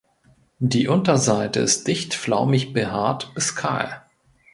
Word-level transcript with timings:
Die 0.63 0.87
Unterseite 0.87 1.59
ist 1.59 1.85
dicht 1.87 2.15
flaumig 2.15 2.73
behaart 2.73 3.35
bis 3.35 3.55
kahl. 3.55 4.01